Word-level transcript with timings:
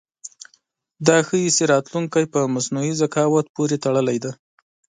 دا 1.07 1.17
ښيي 1.27 1.47
چې 1.57 1.63
راتلونکی 1.73 2.23
په 2.33 2.39
مصنوعي 2.53 2.93
ذکاوت 3.01 3.45
پورې 3.55 3.75
تړلی 3.83 4.17
دی. 4.23 4.31